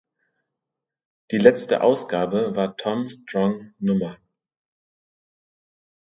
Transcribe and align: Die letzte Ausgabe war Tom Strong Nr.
Die 1.29 1.37
letzte 1.37 1.81
Ausgabe 1.83 2.55
war 2.55 2.75
Tom 2.75 3.07
Strong 3.07 3.75
Nr. 3.79 4.17